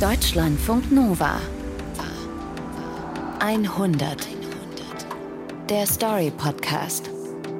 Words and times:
Deutschlandfunk 0.00 0.90
Nova 0.90 1.38
100 3.38 4.28
Der 5.68 5.86
Story 5.86 6.32
Podcast 6.38 7.10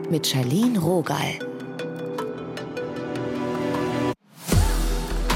mit 0.09 0.27
Charlene 0.27 0.79
Rogal. 0.79 1.39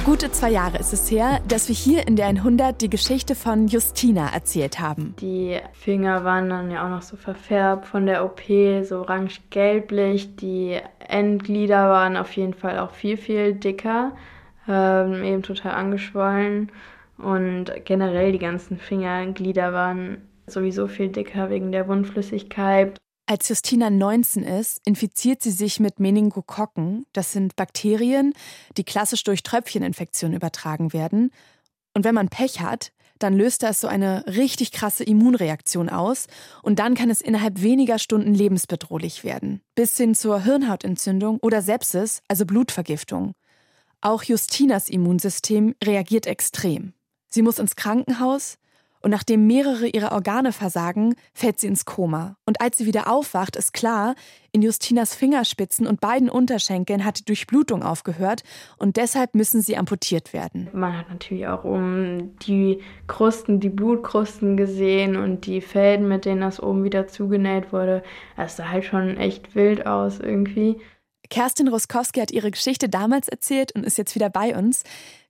Gute 0.06 0.32
zwei 0.32 0.52
Jahre 0.52 0.78
ist 0.78 0.94
es 0.94 1.10
her, 1.10 1.42
dass 1.46 1.68
wir 1.68 1.74
hier 1.74 2.08
in 2.08 2.16
der 2.16 2.28
100 2.28 2.80
die 2.80 2.88
Geschichte 2.88 3.34
von 3.34 3.68
Justina 3.68 4.32
erzählt 4.32 4.80
haben. 4.80 5.14
Die 5.20 5.60
Finger 5.74 6.24
waren 6.24 6.48
dann 6.48 6.70
ja 6.70 6.86
auch 6.86 6.90
noch 6.90 7.02
so 7.02 7.18
verfärbt 7.18 7.84
von 7.84 8.06
der 8.06 8.24
OP, 8.24 8.40
so 8.82 9.00
orange-gelblich. 9.00 10.36
Die 10.36 10.80
Endglieder 11.06 11.90
waren 11.90 12.16
auf 12.16 12.32
jeden 12.32 12.54
Fall 12.54 12.78
auch 12.78 12.92
viel, 12.92 13.18
viel 13.18 13.52
dicker, 13.52 14.12
ähm, 14.66 15.22
eben 15.22 15.42
total 15.42 15.72
angeschwollen. 15.72 16.72
Und 17.18 17.72
generell 17.84 18.32
die 18.32 18.38
ganzen 18.38 18.78
Fingerglieder 18.78 19.72
waren 19.72 20.28
sowieso 20.46 20.88
viel 20.88 21.08
dicker 21.08 21.50
wegen 21.50 21.72
der 21.72 21.88
Wundflüssigkeit. 21.88 22.98
Als 23.26 23.48
Justina 23.48 23.88
19 23.88 24.42
ist, 24.42 24.80
infiziert 24.84 25.42
sie 25.42 25.50
sich 25.50 25.80
mit 25.80 25.98
Meningokokken. 25.98 27.06
Das 27.14 27.32
sind 27.32 27.56
Bakterien, 27.56 28.34
die 28.76 28.84
klassisch 28.84 29.24
durch 29.24 29.42
Tröpfcheninfektionen 29.42 30.36
übertragen 30.36 30.92
werden. 30.92 31.30
Und 31.94 32.04
wenn 32.04 32.14
man 32.14 32.28
Pech 32.28 32.60
hat, 32.60 32.92
dann 33.18 33.34
löst 33.34 33.62
das 33.62 33.80
so 33.80 33.88
eine 33.88 34.24
richtig 34.26 34.72
krasse 34.72 35.04
Immunreaktion 35.04 35.88
aus 35.88 36.26
und 36.62 36.78
dann 36.80 36.94
kann 36.94 37.10
es 37.10 37.22
innerhalb 37.22 37.62
weniger 37.62 37.98
Stunden 37.98 38.34
lebensbedrohlich 38.34 39.24
werden, 39.24 39.62
bis 39.74 39.96
hin 39.96 40.14
zur 40.14 40.42
Hirnhautentzündung 40.42 41.38
oder 41.38 41.62
Sepsis, 41.62 42.22
also 42.28 42.44
Blutvergiftung. 42.44 43.32
Auch 44.00 44.22
Justinas 44.24 44.88
Immunsystem 44.88 45.74
reagiert 45.82 46.26
extrem. 46.26 46.92
Sie 47.34 47.42
muss 47.42 47.58
ins 47.58 47.74
Krankenhaus, 47.74 48.58
und 49.00 49.10
nachdem 49.10 49.46
mehrere 49.46 49.88
ihrer 49.88 50.12
Organe 50.12 50.52
versagen, 50.52 51.16
fällt 51.34 51.60
sie 51.60 51.66
ins 51.66 51.84
Koma. 51.84 52.36
Und 52.46 52.62
als 52.62 52.78
sie 52.78 52.86
wieder 52.86 53.12
aufwacht, 53.12 53.54
ist 53.54 53.74
klar, 53.74 54.14
in 54.50 54.62
Justinas 54.62 55.14
Fingerspitzen 55.14 55.86
und 55.86 56.00
beiden 56.00 56.30
Unterschenkeln 56.30 57.04
hat 57.04 57.18
die 57.18 57.24
Durchblutung 57.24 57.82
aufgehört 57.82 58.44
und 58.78 58.96
deshalb 58.96 59.34
müssen 59.34 59.60
sie 59.60 59.76
amputiert 59.76 60.32
werden. 60.32 60.68
Man 60.72 60.96
hat 60.96 61.10
natürlich 61.10 61.46
auch 61.48 61.64
um 61.64 62.38
die 62.46 62.80
Krusten, 63.06 63.60
die 63.60 63.68
Blutkrusten 63.68 64.56
gesehen 64.56 65.16
und 65.16 65.44
die 65.44 65.60
Fäden, 65.60 66.08
mit 66.08 66.24
denen 66.24 66.40
das 66.40 66.62
oben 66.62 66.84
wieder 66.84 67.06
zugenäht 67.06 67.72
wurde. 67.72 68.02
Es 68.38 68.56
sah 68.56 68.70
halt 68.70 68.84
schon 68.84 69.18
echt 69.18 69.54
wild 69.54 69.86
aus 69.86 70.18
irgendwie. 70.18 70.80
Kerstin 71.28 71.68
Roskowski 71.68 72.20
hat 72.20 72.30
ihre 72.30 72.50
Geschichte 72.50 72.88
damals 72.88 73.28
erzählt 73.28 73.72
und 73.72 73.84
ist 73.84 73.98
jetzt 73.98 74.14
wieder 74.14 74.30
bei 74.30 74.56
uns. 74.56 74.82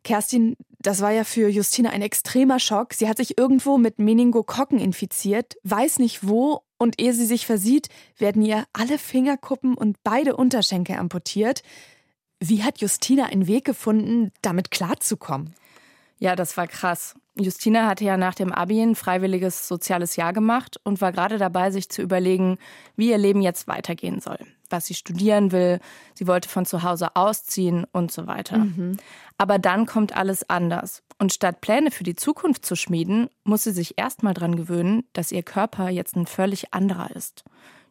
Kerstin, 0.04 0.56
das 0.84 1.00
war 1.00 1.10
ja 1.12 1.24
für 1.24 1.48
Justina 1.48 1.90
ein 1.90 2.02
extremer 2.02 2.58
Schock. 2.58 2.92
Sie 2.92 3.08
hat 3.08 3.16
sich 3.16 3.38
irgendwo 3.38 3.78
mit 3.78 3.98
Meningokokken 3.98 4.78
infiziert, 4.78 5.56
weiß 5.62 5.98
nicht 5.98 6.28
wo 6.28 6.60
und 6.76 7.00
ehe 7.00 7.14
sie 7.14 7.24
sich 7.24 7.46
versieht, 7.46 7.88
werden 8.18 8.42
ihr 8.42 8.64
alle 8.74 8.98
Fingerkuppen 8.98 9.74
und 9.74 9.96
beide 10.04 10.36
Unterschenkel 10.36 10.96
amputiert. 10.96 11.62
Wie 12.38 12.62
hat 12.62 12.82
Justina 12.82 13.24
einen 13.26 13.46
Weg 13.46 13.64
gefunden, 13.64 14.30
damit 14.42 14.70
klarzukommen? 14.70 15.54
Ja, 16.18 16.36
das 16.36 16.56
war 16.58 16.66
krass. 16.66 17.14
Justina 17.36 17.86
hatte 17.86 18.04
ja 18.04 18.16
nach 18.16 18.34
dem 18.34 18.52
Abi 18.52 18.80
ein 18.80 18.94
freiwilliges 18.94 19.66
soziales 19.66 20.14
Jahr 20.14 20.32
gemacht 20.32 20.78
und 20.84 21.00
war 21.00 21.10
gerade 21.10 21.36
dabei, 21.36 21.72
sich 21.72 21.88
zu 21.88 22.00
überlegen, 22.00 22.58
wie 22.96 23.10
ihr 23.10 23.18
Leben 23.18 23.42
jetzt 23.42 23.66
weitergehen 23.66 24.20
soll, 24.20 24.38
was 24.70 24.86
sie 24.86 24.94
studieren 24.94 25.50
will. 25.50 25.80
Sie 26.14 26.28
wollte 26.28 26.48
von 26.48 26.64
zu 26.64 26.84
Hause 26.84 27.16
ausziehen 27.16 27.86
und 27.90 28.12
so 28.12 28.28
weiter. 28.28 28.58
Mhm. 28.58 28.98
Aber 29.36 29.58
dann 29.58 29.86
kommt 29.86 30.16
alles 30.16 30.48
anders. 30.48 31.02
Und 31.18 31.32
statt 31.32 31.60
Pläne 31.60 31.90
für 31.90 32.04
die 32.04 32.14
Zukunft 32.14 32.64
zu 32.64 32.76
schmieden, 32.76 33.28
muss 33.42 33.64
sie 33.64 33.72
sich 33.72 33.94
erst 33.98 34.22
mal 34.22 34.34
dran 34.34 34.54
gewöhnen, 34.54 35.02
dass 35.12 35.32
ihr 35.32 35.42
Körper 35.42 35.88
jetzt 35.88 36.14
ein 36.14 36.26
völlig 36.26 36.72
anderer 36.72 37.10
ist. 37.16 37.44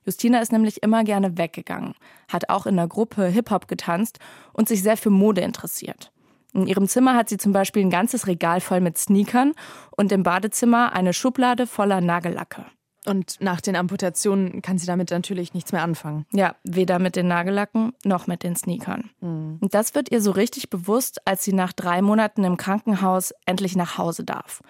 Justina 0.06 0.40
ist 0.40 0.52
nämlich 0.52 0.84
immer 0.84 1.04
gerne 1.04 1.38
weggegangen, 1.38 1.96
hat 2.30 2.50
auch 2.50 2.66
in 2.66 2.76
der 2.76 2.88
Gruppe 2.88 3.26
Hip-Hop 3.26 3.68
getanzt 3.68 4.20
und 4.54 4.68
sich 4.68 4.84
sehr 4.84 4.98
für 4.98 5.10
Mode 5.10 5.42
interessiert. 5.42 6.13
In 6.54 6.68
ihrem 6.68 6.88
Zimmer 6.88 7.16
hat 7.16 7.30
sie 7.30 7.38
zum 7.38 7.52
Beispiel 7.52 7.84
ein 7.84 7.90
ganzes 7.90 8.28
Regal 8.28 8.62
voll 8.62 8.80
mit 8.80 8.98
Sneakern 8.98 9.54
und 9.92 10.12
im 10.12 10.24
Badezimmer 10.24 10.94
eine 10.94 11.14
Schublade 11.14 11.68
voller 11.68 12.02
Nagellacke. 12.02 12.66
Und 13.06 13.42
nach 13.42 13.60
den 13.60 13.76
Amputationen 13.76 14.62
kann 14.62 14.78
sie 14.78 14.86
damit 14.86 15.12
natürlich 15.12 15.54
nichts 15.54 15.74
mehr 15.74 15.84
anfangen. 15.84 16.26
Ja, 16.32 16.56
weder 16.64 17.00
mit 17.00 17.16
den 17.16 17.28
Nagellacken 17.28 17.94
noch 18.06 18.28
mit 18.28 18.44
den 18.44 18.56
Sneakern. 18.56 19.10
Mhm. 19.20 19.58
Und 19.60 19.74
das 19.74 19.94
wird 19.94 20.12
ihr 20.12 20.22
so 20.22 20.32
richtig 20.32 20.70
bewusst, 20.70 21.20
als 21.28 21.44
sie 21.44 21.54
nach 21.54 21.74
drei 21.74 22.02
Monaten 22.02 22.44
im 22.46 22.56
Krankenhaus 22.56 23.34
endlich 23.46 23.76
nach 23.76 23.98
Hause 23.98 24.24
darf. 24.24 24.62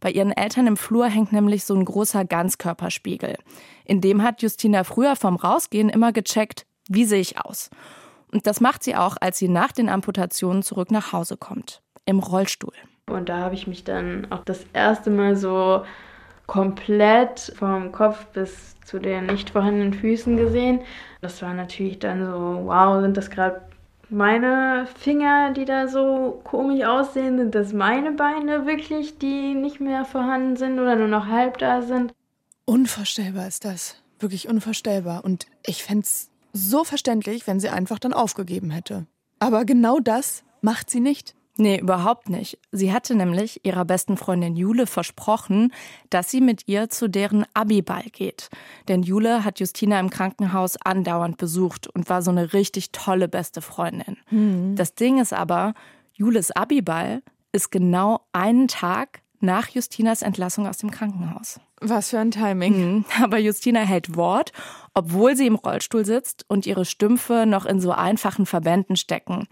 Bei 0.00 0.10
ihren 0.10 0.32
Eltern 0.32 0.66
im 0.66 0.76
Flur 0.76 1.06
hängt 1.06 1.32
nämlich 1.32 1.64
so 1.64 1.74
ein 1.74 1.84
großer 1.84 2.24
Ganzkörperspiegel. 2.24 3.36
In 3.84 4.00
dem 4.00 4.22
hat 4.22 4.42
Justina 4.42 4.84
früher 4.84 5.14
vom 5.14 5.36
Rausgehen 5.36 5.90
immer 5.90 6.12
gecheckt, 6.12 6.66
wie 6.88 7.04
sehe 7.04 7.20
ich 7.20 7.38
aus. 7.44 7.70
Und 8.32 8.46
das 8.46 8.60
macht 8.60 8.82
sie 8.82 8.96
auch, 8.96 9.16
als 9.20 9.38
sie 9.38 9.48
nach 9.48 9.72
den 9.72 9.88
Amputationen 9.88 10.62
zurück 10.62 10.90
nach 10.90 11.12
Hause 11.12 11.36
kommt. 11.36 11.82
Im 12.06 12.18
Rollstuhl. 12.18 12.72
Und 13.08 13.28
da 13.28 13.38
habe 13.38 13.54
ich 13.54 13.66
mich 13.66 13.84
dann 13.84 14.26
auch 14.30 14.44
das 14.44 14.64
erste 14.72 15.10
Mal 15.10 15.36
so 15.36 15.84
komplett 16.46 17.52
vom 17.56 17.92
Kopf 17.92 18.26
bis 18.26 18.76
zu 18.80 18.98
den 18.98 19.26
nicht 19.26 19.50
vorhandenen 19.50 19.94
Füßen 19.94 20.36
gesehen. 20.36 20.80
Das 21.20 21.40
war 21.42 21.54
natürlich 21.54 21.98
dann 21.98 22.24
so, 22.24 22.62
wow, 22.64 23.00
sind 23.00 23.16
das 23.16 23.30
gerade 23.30 23.62
meine 24.08 24.86
Finger, 24.98 25.52
die 25.52 25.64
da 25.64 25.88
so 25.88 26.40
komisch 26.44 26.84
aussehen? 26.84 27.38
Sind 27.38 27.54
das 27.54 27.72
meine 27.72 28.12
Beine 28.12 28.66
wirklich, 28.66 29.18
die 29.18 29.54
nicht 29.54 29.80
mehr 29.80 30.04
vorhanden 30.04 30.56
sind 30.56 30.78
oder 30.78 30.96
nur 30.96 31.08
noch 31.08 31.26
halb 31.26 31.58
da 31.58 31.82
sind? 31.82 32.12
Unvorstellbar 32.64 33.48
ist 33.48 33.64
das. 33.64 33.96
Wirklich 34.20 34.48
unvorstellbar. 34.48 35.24
Und 35.24 35.46
ich 35.66 35.82
fände 35.82 36.02
es 36.02 36.31
so 36.52 36.84
verständlich, 36.84 37.46
wenn 37.46 37.60
sie 37.60 37.68
einfach 37.68 37.98
dann 37.98 38.12
aufgegeben 38.12 38.70
hätte. 38.70 39.06
Aber 39.38 39.64
genau 39.64 39.98
das 39.98 40.44
macht 40.60 40.90
sie 40.90 41.00
nicht. 41.00 41.34
Nee, 41.58 41.78
überhaupt 41.78 42.30
nicht. 42.30 42.58
Sie 42.70 42.92
hatte 42.92 43.14
nämlich 43.14 43.64
ihrer 43.64 43.84
besten 43.84 44.16
Freundin 44.16 44.56
Jule 44.56 44.86
versprochen, 44.86 45.72
dass 46.08 46.30
sie 46.30 46.40
mit 46.40 46.66
ihr 46.66 46.88
zu 46.88 47.08
deren 47.08 47.44
Abiball 47.52 48.04
geht. 48.10 48.48
Denn 48.88 49.02
Jule 49.02 49.44
hat 49.44 49.60
Justina 49.60 50.00
im 50.00 50.08
Krankenhaus 50.08 50.78
andauernd 50.82 51.36
besucht 51.36 51.88
und 51.88 52.08
war 52.08 52.22
so 52.22 52.30
eine 52.30 52.54
richtig 52.54 52.90
tolle 52.92 53.28
beste 53.28 53.60
Freundin. 53.60 54.16
Mhm. 54.30 54.76
Das 54.76 54.94
Ding 54.94 55.20
ist 55.20 55.34
aber, 55.34 55.74
Jules 56.14 56.52
Abiball 56.52 57.22
ist 57.52 57.70
genau 57.70 58.22
einen 58.32 58.66
Tag 58.66 59.20
nach 59.40 59.68
Justinas 59.68 60.22
Entlassung 60.22 60.66
aus 60.66 60.78
dem 60.78 60.90
Krankenhaus. 60.90 61.60
Was 61.80 62.10
für 62.10 62.18
ein 62.20 62.30
Timing. 62.30 62.94
Mhm. 62.94 63.04
Aber 63.22 63.38
Justina 63.38 63.80
hält 63.80 64.16
Wort, 64.16 64.52
obwohl 64.94 65.36
sie 65.36 65.46
im 65.46 65.54
Rollstuhl 65.54 66.04
sitzt 66.04 66.44
und 66.48 66.66
ihre 66.66 66.84
Stümpfe 66.84 67.46
noch 67.46 67.66
in 67.66 67.80
so 67.80 67.92
einfachen 67.92 68.46
Verbänden 68.46 68.96
stecken, 68.96 69.46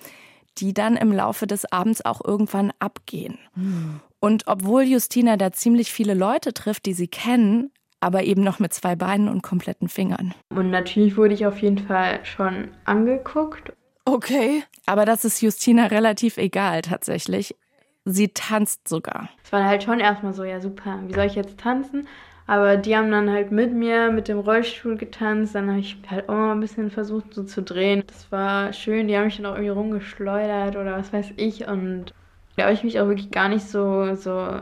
die 0.58 0.74
dann 0.74 0.96
im 0.96 1.12
Laufe 1.12 1.46
des 1.46 1.70
Abends 1.72 2.04
auch 2.04 2.20
irgendwann 2.24 2.72
abgehen. 2.78 3.38
Mhm. 3.54 4.00
Und 4.20 4.46
obwohl 4.46 4.82
Justina 4.82 5.36
da 5.36 5.52
ziemlich 5.52 5.90
viele 5.92 6.14
Leute 6.14 6.52
trifft, 6.52 6.84
die 6.86 6.92
sie 6.92 7.08
kennen, 7.08 7.70
aber 8.00 8.24
eben 8.24 8.42
noch 8.42 8.58
mit 8.58 8.72
zwei 8.72 8.96
Beinen 8.96 9.28
und 9.28 9.42
kompletten 9.42 9.88
Fingern. 9.88 10.34
Und 10.50 10.70
natürlich 10.70 11.16
wurde 11.16 11.34
ich 11.34 11.46
auf 11.46 11.60
jeden 11.60 11.78
Fall 11.78 12.24
schon 12.24 12.68
angeguckt. 12.84 13.72
Okay. 14.04 14.62
Aber 14.86 15.04
das 15.04 15.24
ist 15.24 15.40
Justina 15.40 15.86
relativ 15.86 16.36
egal 16.36 16.82
tatsächlich. 16.82 17.54
Sie 18.04 18.28
tanzt 18.28 18.88
sogar. 18.88 19.28
Es 19.44 19.52
war 19.52 19.64
halt 19.64 19.82
schon 19.82 20.00
erstmal 20.00 20.32
so, 20.32 20.44
ja 20.44 20.60
super, 20.60 21.00
wie 21.06 21.14
soll 21.14 21.26
ich 21.26 21.34
jetzt 21.34 21.60
tanzen? 21.60 22.08
Aber 22.50 22.76
die 22.76 22.96
haben 22.96 23.12
dann 23.12 23.30
halt 23.30 23.52
mit 23.52 23.72
mir 23.72 24.10
mit 24.10 24.26
dem 24.26 24.40
Rollstuhl 24.40 24.96
getanzt. 24.96 25.54
Dann 25.54 25.68
habe 25.70 25.78
ich 25.78 25.96
halt 26.10 26.28
auch 26.28 26.34
mal 26.34 26.50
ein 26.50 26.58
bisschen 26.58 26.90
versucht 26.90 27.32
so 27.32 27.44
zu 27.44 27.62
drehen. 27.62 28.02
Das 28.08 28.32
war 28.32 28.72
schön. 28.72 29.06
Die 29.06 29.16
haben 29.16 29.26
mich 29.26 29.36
dann 29.36 29.46
auch 29.46 29.54
irgendwie 29.54 29.68
rumgeschleudert 29.70 30.74
oder 30.74 30.98
was 30.98 31.12
weiß 31.12 31.34
ich. 31.36 31.68
Und 31.68 32.12
da 32.56 32.64
habe 32.64 32.72
ich 32.72 32.82
mich 32.82 32.98
auch 32.98 33.06
wirklich 33.06 33.30
gar 33.30 33.48
nicht 33.48 33.68
so, 33.68 34.16
so 34.16 34.60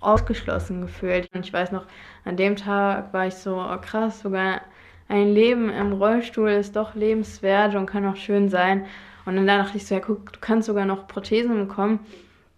ausgeschlossen 0.00 0.82
gefühlt. 0.82 1.28
Und 1.34 1.46
ich 1.46 1.52
weiß 1.52 1.72
noch, 1.72 1.86
an 2.26 2.36
dem 2.36 2.56
Tag 2.56 3.14
war 3.14 3.26
ich 3.26 3.34
so, 3.36 3.56
oh 3.56 3.78
krass, 3.78 4.20
sogar 4.20 4.60
ein 5.08 5.32
Leben 5.32 5.70
im 5.70 5.94
Rollstuhl 5.94 6.50
ist 6.50 6.76
doch 6.76 6.94
lebenswert 6.94 7.74
und 7.74 7.86
kann 7.86 8.06
auch 8.06 8.16
schön 8.16 8.50
sein. 8.50 8.84
Und 9.24 9.36
dann 9.36 9.46
dachte 9.46 9.78
ich 9.78 9.86
so, 9.86 9.94
ja 9.94 10.02
guck, 10.02 10.30
du 10.34 10.40
kannst 10.40 10.66
sogar 10.66 10.84
noch 10.84 11.08
Prothesen 11.08 11.66
bekommen 11.66 12.00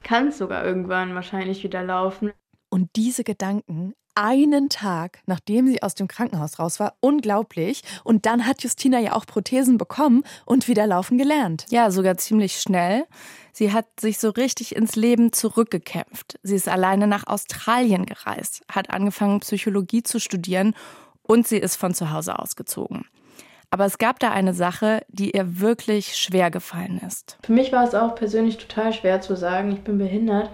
kannst 0.07 0.39
sogar 0.39 0.65
irgendwann 0.65 1.15
wahrscheinlich 1.17 1.65
wieder 1.65 1.83
laufen. 1.83 2.33
Und 2.71 2.91
diese 2.95 3.25
Gedanken 3.25 3.95
einen 4.17 4.69
Tag, 4.69 5.21
nachdem 5.27 5.69
sie 5.69 5.83
aus 5.83 5.95
dem 5.95 6.09
Krankenhaus 6.09 6.59
raus 6.59 6.81
war, 6.81 6.95
unglaublich. 7.01 7.83
Und 8.03 8.27
dann 8.27 8.47
hat 8.47 8.63
Justina 8.63 8.99
ja 8.99 9.15
auch 9.15 9.27
Prothesen 9.27 9.79
bekommen 9.79 10.25
und 10.45 10.69
wieder 10.69 10.87
laufen 10.87 11.19
gelernt. 11.19 11.67
Ja, 11.69 11.91
sogar 11.91 12.17
ziemlich 12.17 12.61
schnell. 12.61 13.05
Sie 13.53 13.73
hat 13.73 13.87
sich 14.01 14.19
so 14.19 14.31
richtig 14.31 14.75
ins 14.75 14.97
Leben 14.97 15.33
zurückgekämpft. 15.33 16.39
Sie 16.43 16.55
ist 16.55 16.69
alleine 16.69 17.07
nach 17.07 17.27
Australien 17.27 18.07
gereist, 18.07 18.63
hat 18.71 18.91
angefangen, 18.91 19.41
Psychologie 19.41 20.03
zu 20.03 20.19
studieren 20.19 20.75
und 21.23 21.47
sie 21.47 21.59
ist 21.59 21.77
von 21.77 21.95
zu 21.95 22.11
Hause 22.11 22.39
ausgezogen. 22.39 23.07
Aber 23.71 23.85
es 23.85 23.99
gab 23.99 24.21
da 24.21 24.31
eine 24.31 24.55
Sache, 24.55 25.03
die 25.09 25.33
ihr 25.33 25.61
wirklich 25.61 26.17
schwer 26.17 26.51
gefallen 26.51 27.01
ist. 27.07 27.37
Für 27.45 27.53
mich 27.53 27.73
war 27.73 27.85
es 27.85 27.95
auch 27.95 28.15
persönlich 28.15 28.57
total 28.59 28.93
schwer 28.93 29.21
zu 29.21 29.37
sagen, 29.37 29.73
ich 29.73 29.83
bin 29.83 29.99
behindert. 29.99 30.51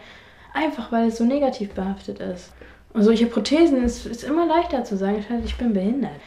Einfach 0.55 0.93
weil 0.93 1.09
es 1.09 1.19
so 1.19 1.25
negativ 1.25 1.73
behaftet 1.73 2.19
ist. 2.21 2.53
Und 2.93 3.03
solche 3.03 3.27
Prothesen 3.27 3.83
ist, 3.85 4.07
ist 4.07 4.25
immer 4.25 4.47
leichter 4.47 4.85
zu 4.85 4.97
sagen, 4.97 5.25
ich 5.45 5.57
bin 5.57 5.73
behindert. 5.73 6.21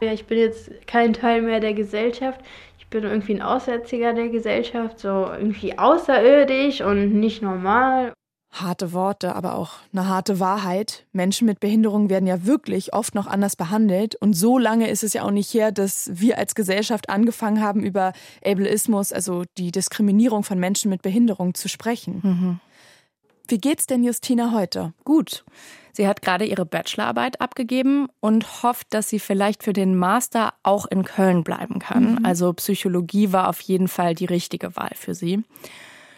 Ja, 0.00 0.12
ich 0.12 0.26
bin 0.26 0.38
jetzt 0.38 0.70
kein 0.86 1.12
Teil 1.12 1.42
mehr 1.42 1.60
der 1.60 1.74
Gesellschaft. 1.74 2.40
Ich 2.78 2.86
bin 2.88 3.04
irgendwie 3.04 3.34
ein 3.34 3.42
Aussätziger 3.42 4.12
der 4.12 4.28
Gesellschaft, 4.28 4.98
so 4.98 5.08
irgendwie 5.08 5.78
außerirdisch 5.78 6.80
und 6.80 7.14
nicht 7.14 7.42
normal. 7.42 8.12
Harte 8.52 8.92
Worte, 8.92 9.34
aber 9.34 9.54
auch 9.54 9.76
eine 9.92 10.08
harte 10.08 10.38
Wahrheit. 10.38 11.06
Menschen 11.12 11.46
mit 11.46 11.58
Behinderung 11.58 12.10
werden 12.10 12.26
ja 12.26 12.44
wirklich 12.44 12.92
oft 12.92 13.14
noch 13.14 13.26
anders 13.26 13.56
behandelt. 13.56 14.14
Und 14.16 14.34
so 14.34 14.58
lange 14.58 14.90
ist 14.90 15.02
es 15.02 15.14
ja 15.14 15.22
auch 15.22 15.30
nicht 15.30 15.54
her, 15.54 15.72
dass 15.72 16.10
wir 16.12 16.36
als 16.36 16.54
Gesellschaft 16.54 17.08
angefangen 17.08 17.62
haben, 17.62 17.82
über 17.82 18.12
Ableismus, 18.44 19.10
also 19.10 19.44
die 19.56 19.70
Diskriminierung 19.70 20.42
von 20.42 20.58
Menschen 20.58 20.90
mit 20.90 21.00
Behinderung, 21.00 21.54
zu 21.54 21.68
sprechen. 21.68 22.20
Mhm. 22.22 22.60
Wie 23.48 23.58
geht's 23.58 23.86
denn 23.86 24.04
Justina 24.04 24.52
heute? 24.52 24.92
Gut. 25.04 25.44
Sie 25.94 26.08
hat 26.08 26.22
gerade 26.22 26.46
ihre 26.46 26.64
Bachelorarbeit 26.64 27.40
abgegeben 27.40 28.08
und 28.20 28.62
hofft, 28.62 28.94
dass 28.94 29.10
sie 29.10 29.18
vielleicht 29.18 29.62
für 29.62 29.74
den 29.74 29.94
Master 29.94 30.54
auch 30.62 30.86
in 30.86 31.04
Köln 31.04 31.44
bleiben 31.44 31.80
kann. 31.80 32.14
Mhm. 32.14 32.24
Also 32.24 32.52
Psychologie 32.54 33.32
war 33.32 33.48
auf 33.48 33.60
jeden 33.60 33.88
Fall 33.88 34.14
die 34.14 34.24
richtige 34.24 34.74
Wahl 34.74 34.92
für 34.94 35.14
sie. 35.14 35.44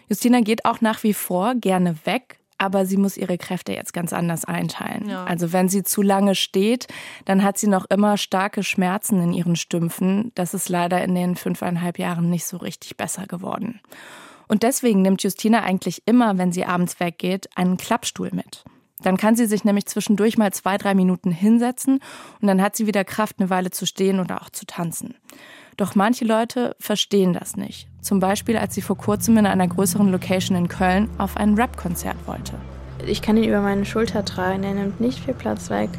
Justina 0.09 0.41
geht 0.41 0.65
auch 0.65 0.81
nach 0.81 1.03
wie 1.03 1.15
vor 1.15 1.55
gerne 1.57 1.97
weg, 2.05 2.39
aber 2.59 2.87
sie 2.87 2.97
muss 2.97 3.17
ihre 3.17 3.37
Kräfte 3.37 3.73
jetzt 3.73 3.93
ganz 3.93 4.13
anders 4.13 4.45
einteilen. 4.45 5.09
Ja. 5.09 5.25
Also 5.25 5.53
wenn 5.53 5.69
sie 5.69 5.83
zu 5.83 6.03
lange 6.03 6.37
steht, 6.37 6.87
dann 7.25 7.43
hat 7.43 7.59
sie 7.59 7.67
noch 7.67 7.87
immer 7.87 8.17
starke 8.17 8.63
Schmerzen 8.63 9.21
in 9.21 9.33
ihren 9.33 9.57
Stümpfen. 9.57 10.31
Das 10.37 10.55
ist 10.55 10.69
leider 10.69 11.03
in 11.03 11.17
den 11.17 11.35
fünfeinhalb 11.35 11.99
Jahren 11.99 12.31
nicht 12.31 12.47
so 12.47 12.59
richtig 12.59 12.97
besser 12.97 13.27
geworden. 13.27 13.81
Und 14.49 14.63
deswegen 14.63 15.03
nimmt 15.03 15.23
Justina 15.23 15.63
eigentlich 15.63 16.03
immer, 16.07 16.39
wenn 16.39 16.53
sie 16.53 16.65
abends 16.65 17.01
weggeht, 17.01 17.49
einen 17.57 17.77
Klappstuhl 17.77 18.31
mit. 18.33 18.65
Dann 19.03 19.17
kann 19.17 19.37
sie 19.37 19.47
sich 19.47 19.65
nämlich 19.65 19.87
zwischendurch 19.87 20.39
mal 20.39 20.53
zwei, 20.53 20.79
drei 20.79 20.95
Minuten 20.95 21.31
hinsetzen 21.31 22.01
und 22.41 22.49
dann 22.49 22.63
hat 22.63 22.77
sie 22.77 22.87
wieder 22.87 23.05
Kraft, 23.05 23.37
eine 23.39 23.51
Weile 23.51 23.71
zu 23.71 23.87
stehen 23.87 24.21
oder 24.21 24.41
auch 24.41 24.51
zu 24.51 24.67
tanzen. 24.67 25.15
Doch 25.77 25.95
manche 25.95 26.25
Leute 26.25 26.77
verstehen 26.79 27.33
das 27.33 27.57
nicht. 27.57 27.89
Zum 28.01 28.21
Beispiel, 28.21 28.57
als 28.57 28.75
sie 28.75 28.83
vor 28.83 28.97
kurzem 28.97 29.37
in 29.37 29.47
einer 29.47 29.67
größeren 29.67 30.11
Location 30.11 30.57
in 30.57 30.69
Köln 30.69 31.11
auf 31.19 31.37
ein 31.37 31.55
Rap-Konzert 31.55 32.17
wollte. 32.27 32.55
Ich 33.07 33.23
kann 33.23 33.37
ihn 33.37 33.49
über 33.49 33.61
meine 33.61 33.85
Schulter 33.85 34.25
tragen, 34.25 34.63
er 34.63 34.75
nimmt 34.75 35.01
nicht 35.01 35.19
viel 35.19 35.35
Platz 35.35 35.69
weg. 35.71 35.91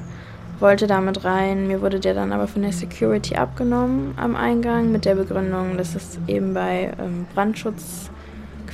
Wollte 0.60 0.88
damit 0.88 1.26
rein, 1.26 1.68
mir 1.68 1.82
wurde 1.82 2.00
der 2.00 2.14
dann 2.14 2.32
aber 2.32 2.48
von 2.48 2.62
der 2.62 2.72
Security 2.72 3.36
abgenommen 3.36 4.14
am 4.16 4.38
Eingang 4.38 4.92
mit 4.92 5.04
der 5.04 5.16
Begründung, 5.16 5.78
dass 5.78 5.96
es 5.96 6.18
eben 6.28 6.54
bei 6.54 6.94
ähm, 6.98 7.28
Brandschutz 7.36 8.10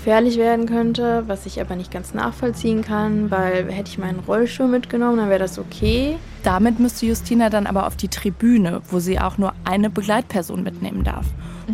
gefährlich 0.01 0.39
werden 0.39 0.65
könnte, 0.65 1.25
was 1.27 1.45
ich 1.45 1.61
aber 1.61 1.75
nicht 1.75 1.91
ganz 1.91 2.15
nachvollziehen 2.15 2.81
kann, 2.81 3.29
weil 3.29 3.71
hätte 3.71 3.91
ich 3.91 3.99
meinen 3.99 4.17
Rollstuhl 4.17 4.67
mitgenommen, 4.67 5.17
dann 5.17 5.29
wäre 5.29 5.37
das 5.37 5.59
okay. 5.59 6.17
Damit 6.41 6.79
müsste 6.79 7.05
Justina 7.05 7.51
dann 7.51 7.67
aber 7.67 7.85
auf 7.85 7.97
die 7.97 8.07
Tribüne, 8.07 8.81
wo 8.89 8.97
sie 8.97 9.19
auch 9.19 9.37
nur 9.37 9.53
eine 9.63 9.91
Begleitperson 9.91 10.63
mitnehmen 10.63 11.03
darf. 11.03 11.27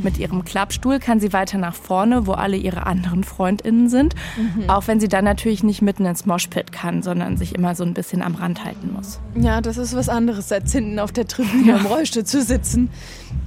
Mit 0.03 0.17
ihrem 0.17 0.43
Klappstuhl 0.43 0.99
kann 0.99 1.19
sie 1.19 1.33
weiter 1.33 1.57
nach 1.57 1.73
vorne, 1.73 2.27
wo 2.27 2.33
alle 2.33 2.57
ihre 2.57 2.85
anderen 2.85 3.23
Freundinnen 3.23 3.89
sind. 3.89 4.13
Mhm. 4.37 4.69
Auch 4.69 4.87
wenn 4.87 4.99
sie 4.99 5.07
dann 5.07 5.25
natürlich 5.25 5.63
nicht 5.63 5.81
mitten 5.81 6.05
ins 6.05 6.25
Moshpit 6.25 6.71
kann, 6.71 7.01
sondern 7.01 7.37
sich 7.37 7.55
immer 7.55 7.75
so 7.75 7.83
ein 7.83 7.93
bisschen 7.93 8.21
am 8.21 8.35
Rand 8.35 8.63
halten 8.63 8.91
muss. 8.93 9.19
Ja, 9.35 9.61
das 9.61 9.77
ist 9.77 9.95
was 9.95 10.09
anderes, 10.09 10.51
als 10.51 10.71
hinten 10.71 10.99
auf 10.99 11.11
der 11.11 11.27
Tribüne 11.27 11.69
ja. 11.69 11.77
im 11.77 11.85
Rollstuhl 11.85 12.25
zu 12.25 12.41
sitzen. 12.43 12.89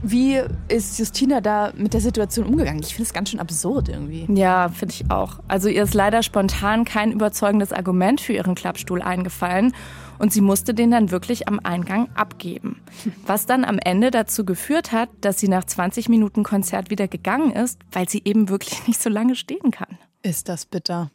Wie 0.02 0.40
ist 0.68 0.98
Justina 0.98 1.40
da 1.40 1.72
mit 1.76 1.92
der 1.92 2.00
Situation 2.00 2.46
umgegangen? 2.46 2.80
Ich 2.82 2.94
finde 2.94 3.02
es 3.02 3.12
ganz 3.12 3.30
schön 3.30 3.40
absurd 3.40 3.88
irgendwie. 3.88 4.26
Ja, 4.32 4.70
finde 4.70 4.94
ich 4.94 5.10
auch. 5.10 5.40
Also 5.46 5.68
ihr 5.68 5.82
ist 5.82 5.94
leider 5.94 6.22
spontan 6.22 6.84
kein 6.84 7.12
überzeugendes 7.12 7.72
Argument 7.72 8.20
für 8.20 8.32
ihren 8.32 8.54
Klappstuhl 8.54 9.02
eingefallen 9.02 9.74
und 10.18 10.32
sie 10.32 10.40
musste 10.40 10.72
den 10.72 10.90
dann 10.90 11.10
wirklich 11.10 11.48
am 11.48 11.60
Eingang 11.62 12.08
abgeben. 12.14 12.80
Was 13.26 13.46
dann 13.46 13.64
am 13.64 13.78
Ende 13.78 14.10
dazu 14.10 14.44
geführt 14.44 14.92
hat, 14.92 15.10
dass 15.20 15.38
sie 15.38 15.48
nach 15.48 15.64
20 15.64 16.08
Minuten 16.08 16.44
Konzert 16.44 16.90
wieder 16.90 17.08
gegangen 17.08 17.52
ist, 17.52 17.80
weil 17.92 18.08
sie 18.08 18.22
eben 18.24 18.48
wirklich 18.48 18.86
nicht 18.86 19.02
so 19.02 19.10
lange 19.10 19.34
stehen 19.34 19.70
kann. 19.70 19.98
Ist 20.22 20.48
das 20.48 20.64
bitter. 20.64 21.10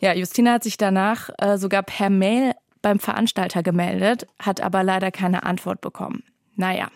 Ja, 0.00 0.14
Justina 0.14 0.54
hat 0.54 0.62
sich 0.62 0.76
danach 0.76 1.30
äh, 1.38 1.58
sogar 1.58 1.82
per 1.82 2.10
Mail 2.10 2.52
beim 2.82 2.98
Veranstalter 2.98 3.62
gemeldet, 3.62 4.26
hat 4.38 4.60
aber 4.60 4.82
leider 4.82 5.10
keine 5.10 5.42
Antwort 5.42 5.80
bekommen. 5.80 6.22
Naja. 6.56 6.88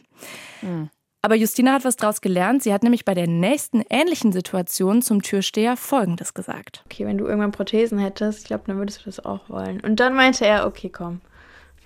Hm. 0.61 0.89
Aber 1.25 1.37
Justina 1.37 1.73
hat 1.73 1.87
was 1.87 1.97
draus 1.97 2.21
gelernt. 2.21 2.63
Sie 2.63 2.71
hat 2.75 2.83
nämlich 2.83 3.07
bei 3.07 3.15
der 3.15 3.27
nächsten 3.27 3.83
ähnlichen 3.89 4.31
Situation 4.31 5.01
zum 5.01 5.23
Türsteher 5.23 5.75
Folgendes 5.75 6.35
gesagt. 6.35 6.83
Okay, 6.85 7.07
wenn 7.07 7.17
du 7.17 7.25
irgendwann 7.25 7.51
Prothesen 7.51 7.99
hättest, 7.99 8.41
ich 8.41 8.45
glaube, 8.45 8.65
dann 8.67 8.77
würdest 8.77 9.01
du 9.01 9.05
das 9.07 9.25
auch 9.25 9.49
wollen. 9.49 9.81
Und 9.81 10.01
dann 10.01 10.15
meinte 10.15 10.45
er, 10.45 10.67
okay, 10.67 10.91
komm, 10.91 11.23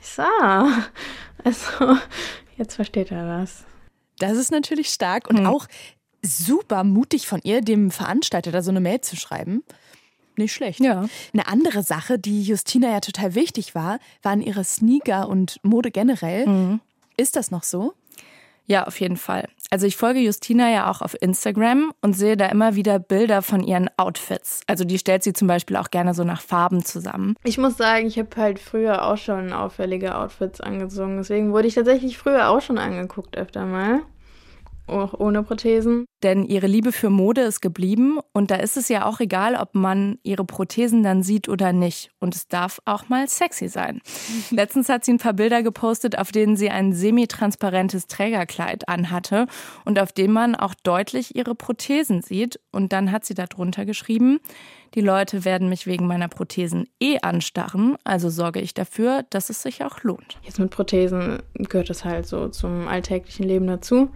so, 0.00 0.24
also 1.44 1.96
jetzt 2.56 2.74
versteht 2.74 3.12
er 3.12 3.38
das. 3.38 3.64
Das 4.18 4.32
ist 4.32 4.50
natürlich 4.50 4.88
stark 4.88 5.30
und 5.30 5.38
mhm. 5.38 5.46
auch 5.46 5.68
super 6.20 6.82
mutig 6.82 7.28
von 7.28 7.40
ihr, 7.44 7.60
dem 7.60 7.92
Veranstalter 7.92 8.50
da 8.50 8.60
so 8.60 8.72
eine 8.72 8.80
Mail 8.80 9.02
zu 9.02 9.14
schreiben. 9.14 9.62
Nicht 10.36 10.52
schlecht. 10.52 10.80
Ja. 10.80 11.08
Eine 11.32 11.46
andere 11.46 11.84
Sache, 11.84 12.18
die 12.18 12.42
Justina 12.42 12.90
ja 12.90 12.98
total 12.98 13.36
wichtig 13.36 13.76
war, 13.76 14.00
waren 14.20 14.42
ihre 14.42 14.64
Sneaker 14.64 15.28
und 15.28 15.60
Mode 15.62 15.92
generell. 15.92 16.44
Mhm. 16.48 16.80
Ist 17.16 17.36
das 17.36 17.52
noch 17.52 17.62
so? 17.62 17.94
Ja, 18.68 18.86
auf 18.86 19.00
jeden 19.00 19.16
Fall. 19.16 19.48
Also 19.70 19.86
ich 19.86 19.96
folge 19.96 20.20
Justina 20.20 20.70
ja 20.70 20.90
auch 20.90 21.00
auf 21.00 21.16
Instagram 21.20 21.90
und 22.02 22.12
sehe 22.12 22.36
da 22.36 22.46
immer 22.46 22.74
wieder 22.74 22.98
Bilder 22.98 23.40
von 23.40 23.62
ihren 23.62 23.88
Outfits. 23.96 24.60
Also 24.66 24.84
die 24.84 24.98
stellt 24.98 25.22
sie 25.22 25.32
zum 25.32 25.48
Beispiel 25.48 25.76
auch 25.76 25.90
gerne 25.90 26.12
so 26.12 26.22
nach 26.22 26.42
Farben 26.42 26.84
zusammen. 26.84 27.34
Ich 27.44 27.56
muss 27.56 27.78
sagen, 27.78 28.06
ich 28.06 28.18
habe 28.18 28.28
halt 28.36 28.58
früher 28.58 29.06
auch 29.06 29.16
schon 29.16 29.54
auffällige 29.54 30.14
Outfits 30.16 30.60
angezogen. 30.60 31.16
Deswegen 31.16 31.52
wurde 31.52 31.66
ich 31.66 31.74
tatsächlich 31.74 32.18
früher 32.18 32.50
auch 32.50 32.60
schon 32.60 32.78
angeguckt 32.78 33.38
öfter 33.38 33.64
mal 33.64 34.00
auch 34.88 35.18
ohne 35.18 35.42
Prothesen. 35.42 36.06
Denn 36.22 36.44
ihre 36.44 36.66
Liebe 36.66 36.90
für 36.92 37.10
Mode 37.10 37.42
ist 37.42 37.60
geblieben 37.60 38.18
und 38.32 38.50
da 38.50 38.56
ist 38.56 38.76
es 38.76 38.88
ja 38.88 39.06
auch 39.06 39.20
egal, 39.20 39.54
ob 39.54 39.74
man 39.74 40.18
ihre 40.22 40.44
Prothesen 40.44 41.02
dann 41.02 41.22
sieht 41.22 41.48
oder 41.48 41.72
nicht. 41.72 42.10
Und 42.18 42.34
es 42.34 42.48
darf 42.48 42.80
auch 42.84 43.08
mal 43.08 43.28
sexy 43.28 43.68
sein. 43.68 44.00
Letztens 44.50 44.88
hat 44.88 45.04
sie 45.04 45.12
ein 45.12 45.18
paar 45.18 45.34
Bilder 45.34 45.62
gepostet, 45.62 46.18
auf 46.18 46.32
denen 46.32 46.56
sie 46.56 46.70
ein 46.70 46.92
semi-transparentes 46.92 48.06
Trägerkleid 48.06 48.88
anhatte 48.88 49.46
und 49.84 50.00
auf 50.00 50.12
dem 50.12 50.32
man 50.32 50.54
auch 50.54 50.74
deutlich 50.82 51.36
ihre 51.36 51.54
Prothesen 51.54 52.22
sieht. 52.22 52.58
Und 52.72 52.92
dann 52.92 53.12
hat 53.12 53.24
sie 53.24 53.34
darunter 53.34 53.84
geschrieben, 53.84 54.40
die 54.94 55.00
Leute 55.00 55.44
werden 55.44 55.68
mich 55.68 55.86
wegen 55.86 56.06
meiner 56.06 56.28
Prothesen 56.28 56.88
eh 57.00 57.18
anstarren, 57.20 57.96
also 58.04 58.30
sorge 58.30 58.60
ich 58.60 58.74
dafür, 58.74 59.24
dass 59.30 59.50
es 59.50 59.62
sich 59.62 59.84
auch 59.84 60.02
lohnt. 60.02 60.38
Jetzt 60.42 60.58
mit 60.58 60.70
Prothesen 60.70 61.42
gehört 61.54 61.90
es 61.90 62.04
halt 62.04 62.26
so 62.26 62.48
zum 62.48 62.88
alltäglichen 62.88 63.46
Leben 63.46 63.66
dazu. 63.66 64.10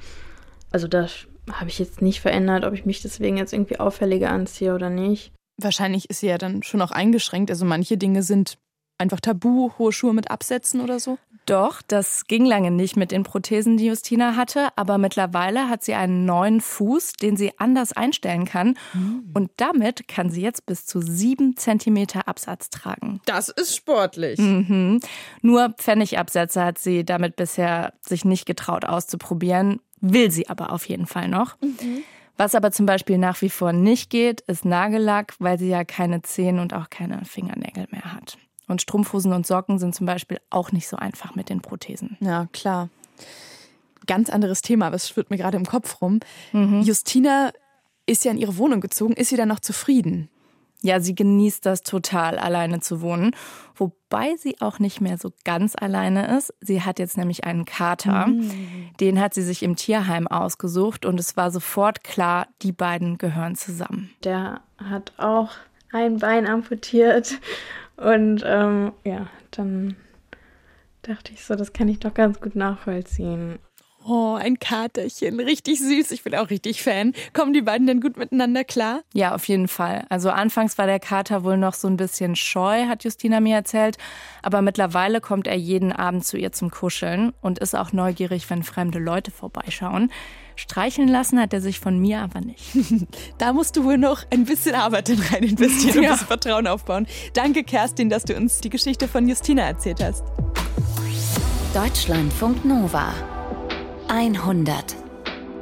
Also 0.72 0.88
das 0.88 1.26
habe 1.50 1.70
ich 1.70 1.78
jetzt 1.78 2.02
nicht 2.02 2.20
verändert, 2.20 2.64
ob 2.64 2.74
ich 2.74 2.84
mich 2.84 3.02
deswegen 3.02 3.36
jetzt 3.36 3.52
irgendwie 3.52 3.80
auffälliger 3.80 4.30
anziehe 4.30 4.74
oder 4.74 4.90
nicht. 4.90 5.32
Wahrscheinlich 5.60 6.08
ist 6.08 6.20
sie 6.20 6.28
ja 6.28 6.38
dann 6.38 6.62
schon 6.62 6.82
auch 6.82 6.90
eingeschränkt. 6.92 7.50
Also 7.50 7.64
manche 7.64 7.98
Dinge 7.98 8.22
sind 8.22 8.58
einfach 8.98 9.20
tabu, 9.20 9.70
hohe 9.78 9.92
Schuhe 9.92 10.14
mit 10.14 10.30
Absätzen 10.30 10.80
oder 10.80 11.00
so. 11.00 11.18
Doch, 11.46 11.82
das 11.82 12.26
ging 12.28 12.44
lange 12.44 12.70
nicht 12.70 12.96
mit 12.96 13.10
den 13.10 13.24
Prothesen, 13.24 13.76
die 13.76 13.86
Justina 13.86 14.36
hatte, 14.36 14.68
aber 14.76 14.96
mittlerweile 14.96 15.68
hat 15.68 15.82
sie 15.82 15.94
einen 15.94 16.24
neuen 16.24 16.60
Fuß, 16.60 17.14
den 17.14 17.36
sie 17.36 17.50
anders 17.58 17.92
einstellen 17.92 18.44
kann. 18.44 18.78
Mhm. 18.94 19.30
Und 19.34 19.50
damit 19.56 20.06
kann 20.06 20.30
sie 20.30 20.40
jetzt 20.40 20.66
bis 20.66 20.86
zu 20.86 21.00
sieben 21.00 21.56
Zentimeter 21.56 22.28
Absatz 22.28 22.70
tragen. 22.70 23.20
Das 23.26 23.48
ist 23.48 23.74
sportlich. 23.74 24.38
Mhm. 24.38 25.00
Nur 25.40 25.70
Pfennigabsätze 25.70 26.64
hat 26.64 26.78
sie 26.78 27.04
damit 27.04 27.34
bisher 27.34 27.92
sich 28.00 28.24
nicht 28.24 28.46
getraut 28.46 28.84
auszuprobieren 28.84 29.80
will 30.02 30.30
sie 30.30 30.48
aber 30.48 30.72
auf 30.72 30.86
jeden 30.88 31.06
Fall 31.06 31.28
noch. 31.28 31.56
Mhm. 31.62 32.02
Was 32.36 32.54
aber 32.54 32.72
zum 32.72 32.86
Beispiel 32.86 33.18
nach 33.18 33.40
wie 33.40 33.50
vor 33.50 33.72
nicht 33.72 34.10
geht, 34.10 34.40
ist 34.42 34.64
Nagellack, 34.64 35.34
weil 35.38 35.58
sie 35.58 35.68
ja 35.68 35.84
keine 35.84 36.22
Zehen 36.22 36.58
und 36.58 36.74
auch 36.74 36.90
keine 36.90 37.24
Fingernägel 37.24 37.86
mehr 37.90 38.12
hat. 38.12 38.36
Und 38.68 38.82
Strumpfhosen 38.82 39.32
und 39.32 39.46
Socken 39.46 39.78
sind 39.78 39.94
zum 39.94 40.06
Beispiel 40.06 40.40
auch 40.50 40.72
nicht 40.72 40.88
so 40.88 40.96
einfach 40.96 41.34
mit 41.34 41.48
den 41.48 41.60
Prothesen. 41.60 42.16
Ja, 42.20 42.48
klar. 42.52 42.88
Ganz 44.06 44.30
anderes 44.30 44.62
Thema, 44.62 44.86
aber 44.86 44.96
es 44.96 45.08
schwirrt 45.08 45.30
mir 45.30 45.36
gerade 45.36 45.56
im 45.56 45.66
Kopf 45.66 46.00
rum. 46.00 46.20
Mhm. 46.52 46.82
Justina 46.82 47.52
ist 48.06 48.24
ja 48.24 48.32
in 48.32 48.38
ihre 48.38 48.56
Wohnung 48.56 48.80
gezogen. 48.80 49.12
Ist 49.12 49.28
sie 49.28 49.36
dann 49.36 49.48
noch 49.48 49.60
zufrieden? 49.60 50.28
Ja, 50.82 51.00
sie 51.00 51.14
genießt 51.14 51.64
das 51.64 51.82
total, 51.82 52.38
alleine 52.38 52.80
zu 52.80 53.00
wohnen. 53.00 53.30
Wobei 53.74 54.36
sie 54.36 54.60
auch 54.60 54.78
nicht 54.78 55.00
mehr 55.00 55.16
so 55.16 55.32
ganz 55.44 55.74
alleine 55.76 56.36
ist. 56.36 56.52
Sie 56.60 56.82
hat 56.82 56.98
jetzt 56.98 57.16
nämlich 57.16 57.44
einen 57.44 57.64
Kater. 57.64 58.26
Mhm. 58.26 58.90
Den 59.00 59.20
hat 59.20 59.32
sie 59.32 59.42
sich 59.42 59.62
im 59.62 59.76
Tierheim 59.76 60.26
ausgesucht 60.26 61.06
und 61.06 61.18
es 61.20 61.36
war 61.36 61.50
sofort 61.50 62.02
klar, 62.04 62.48
die 62.62 62.72
beiden 62.72 63.16
gehören 63.16 63.54
zusammen. 63.54 64.10
Der 64.24 64.60
hat 64.76 65.12
auch 65.18 65.50
ein 65.92 66.18
Bein 66.18 66.46
amputiert. 66.46 67.38
Und 67.96 68.42
ähm, 68.44 68.92
ja, 69.04 69.28
dann 69.52 69.96
dachte 71.02 71.32
ich 71.32 71.44
so, 71.44 71.54
das 71.54 71.72
kann 71.72 71.88
ich 71.88 72.00
doch 72.00 72.14
ganz 72.14 72.40
gut 72.40 72.56
nachvollziehen. 72.56 73.58
Oh, 74.04 74.34
ein 74.34 74.58
Katerchen. 74.58 75.38
Richtig 75.38 75.80
süß. 75.80 76.10
Ich 76.10 76.24
bin 76.24 76.34
auch 76.34 76.50
richtig 76.50 76.82
Fan. 76.82 77.12
Kommen 77.32 77.52
die 77.52 77.62
beiden 77.62 77.86
denn 77.86 78.00
gut 78.00 78.16
miteinander 78.16 78.64
klar? 78.64 79.02
Ja, 79.14 79.34
auf 79.34 79.46
jeden 79.46 79.68
Fall. 79.68 80.06
Also 80.08 80.30
anfangs 80.30 80.76
war 80.76 80.86
der 80.86 80.98
Kater 80.98 81.44
wohl 81.44 81.56
noch 81.56 81.74
so 81.74 81.86
ein 81.86 81.96
bisschen 81.96 82.34
scheu, 82.34 82.86
hat 82.86 83.04
Justina 83.04 83.40
mir 83.40 83.54
erzählt. 83.54 83.98
Aber 84.42 84.60
mittlerweile 84.60 85.20
kommt 85.20 85.46
er 85.46 85.56
jeden 85.56 85.92
Abend 85.92 86.24
zu 86.24 86.36
ihr 86.36 86.52
zum 86.52 86.70
Kuscheln 86.70 87.32
und 87.40 87.60
ist 87.60 87.76
auch 87.76 87.92
neugierig, 87.92 88.50
wenn 88.50 88.64
fremde 88.64 88.98
Leute 88.98 89.30
vorbeischauen. 89.30 90.10
Streicheln 90.56 91.08
lassen 91.08 91.40
hat 91.40 91.52
er 91.52 91.60
sich 91.60 91.78
von 91.80 91.98
mir 91.98 92.20
aber 92.20 92.40
nicht. 92.40 92.76
da 93.38 93.52
musst 93.52 93.76
du 93.76 93.84
wohl 93.84 93.98
noch 93.98 94.24
ein 94.30 94.44
bisschen 94.44 94.74
Arbeit 94.74 95.10
rein 95.32 95.44
investieren 95.44 95.98
und 95.98 96.04
ja. 96.04 96.10
das 96.10 96.22
Vertrauen 96.24 96.66
aufbauen. 96.66 97.06
Danke, 97.34 97.62
Kerstin, 97.62 98.10
dass 98.10 98.24
du 98.24 98.34
uns 98.36 98.60
die 98.60 98.70
Geschichte 98.70 99.06
von 99.06 99.28
Justina 99.28 99.62
erzählt 99.62 100.02
hast. 100.02 100.24
Deutschlandfunk 101.72 102.64
Nova 102.66 103.14
100. 104.14 104.94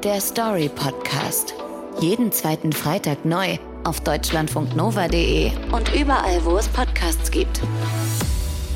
Der 0.02 0.20
Story 0.20 0.68
Podcast. 0.68 1.54
Jeden 2.00 2.32
zweiten 2.32 2.72
Freitag 2.72 3.24
neu 3.24 3.58
auf 3.84 4.00
deutschlandfunknova.de 4.00 5.52
und 5.70 5.94
überall, 5.94 6.44
wo 6.44 6.56
es 6.56 6.66
Podcasts 6.66 7.30
gibt. 7.30 7.60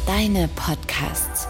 Deine 0.06 0.48
Podcasts. 0.54 1.48